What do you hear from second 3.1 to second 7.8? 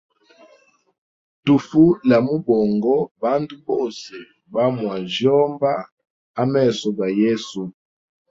bandu bose ba mwajyomba a meso ga yesu.